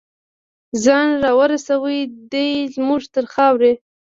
ځان 0.83 1.07
راورسوي 1.25 1.99
دی 2.31 2.49
زمونږ 2.73 3.01
تر 3.13 3.25
خاورې 3.33 3.73